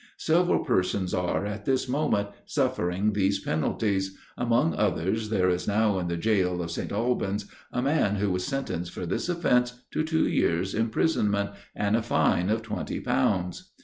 [0.17, 6.07] Several persons are, at this moment, suffering these penalties; among others, there is now in
[6.07, 6.91] the gaol of St.
[6.91, 12.01] Alban's, a man who was sentenced for this offence to two years' imprisonment, and a
[12.01, 13.73] fine of twenty pounds.